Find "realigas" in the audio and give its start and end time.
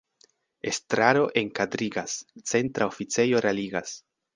3.49-3.99